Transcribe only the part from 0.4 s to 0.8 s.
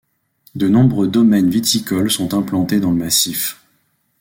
De